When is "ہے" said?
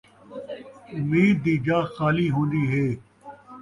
2.71-2.87